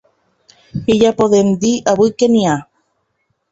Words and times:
I 0.93 0.95
ja 1.01 1.11
podem 1.19 1.53
dir 1.65 1.75
avui 1.93 2.11
que 2.19 2.27
n’hi 2.35 2.43
ha. 2.55 2.59